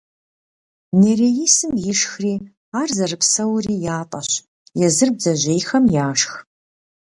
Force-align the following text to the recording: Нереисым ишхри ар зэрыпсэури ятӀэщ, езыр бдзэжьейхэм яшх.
Нереисым 1.01 1.73
ишхри 1.91 2.33
ар 2.79 2.89
зэрыпсэури 2.97 3.75
ятӀэщ, 3.97 4.29
езыр 4.85 5.09
бдзэжьейхэм 5.15 5.85
яшх. 6.07 6.33